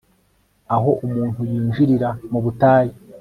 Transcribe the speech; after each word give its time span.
aho 0.75 0.89
umuntu 1.05 1.41
yinjirira 1.51 2.09
mu 2.31 2.39
butayu 2.43 2.93